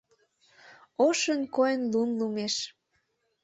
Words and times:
Ошын 1.05 1.41
койын 1.55 1.81
лум 1.91 2.09
лумеш 2.19 2.55